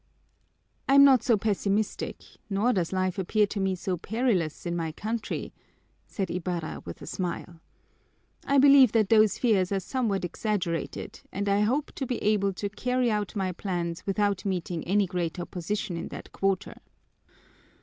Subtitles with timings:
[0.89, 5.53] "I'm not so pessimistic nor does life appear to me so perilous in my country,"
[6.07, 7.59] said Ibarra with a smile.
[8.43, 12.67] "I believe that those fears are somewhat exaggerated and I hope to be able to
[12.67, 16.77] carry out my plans without meeting any great opposition in that quarter."